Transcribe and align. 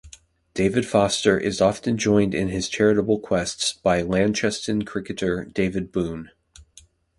David 0.55 0.87
Foster 0.87 1.37
is 1.37 1.61
often 1.61 1.95
joined 1.95 2.33
in 2.33 2.47
his 2.47 2.67
charitable 2.67 3.19
quests 3.19 3.73
by 3.73 4.01
Launceston 4.01 4.83
cricketer, 4.83 5.45
David 5.45 5.91
Boon. 5.91 6.31